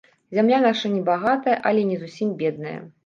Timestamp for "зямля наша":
0.37-0.91